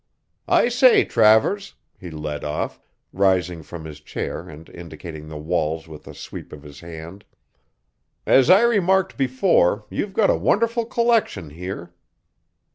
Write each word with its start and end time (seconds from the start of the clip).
"I 0.47 0.67
say, 0.69 1.05
Travers," 1.05 1.75
he 1.99 2.09
led 2.09 2.43
off, 2.43 2.81
rising 3.13 3.61
from 3.61 3.85
his 3.85 3.99
chair 3.99 4.49
and 4.49 4.67
indicating 4.67 5.27
the 5.29 5.37
walls 5.37 5.87
with 5.87 6.07
a 6.07 6.15
sweep 6.15 6.51
of 6.51 6.63
his 6.63 6.79
hand, 6.79 7.23
"as 8.25 8.49
I 8.49 8.61
remarked 8.63 9.15
before, 9.15 9.85
you've 9.91 10.13
got 10.13 10.31
a 10.31 10.35
wonderful 10.35 10.87
collection 10.87 11.51
here." 11.51 11.93